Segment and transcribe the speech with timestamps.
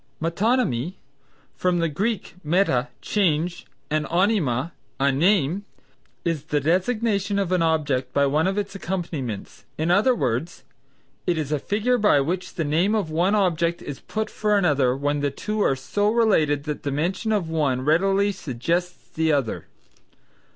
[0.19, 0.95] Metonymy
[1.55, 5.63] (from the Greek meta, change, and onyma, a name)
[6.25, 10.63] is the designation of an object by one of its accompaniments, in other words,
[11.27, 14.97] it is a figure by which the name of one object is put for another
[14.97, 19.67] when the two are so related that the mention of one readily suggests the other.